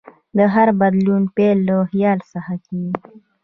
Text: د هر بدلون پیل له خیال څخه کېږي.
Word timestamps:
د 0.37 0.39
هر 0.53 0.67
بدلون 0.79 1.23
پیل 1.35 1.57
له 1.67 1.75
خیال 1.89 2.19
څخه 2.33 2.53
کېږي. 2.65 3.01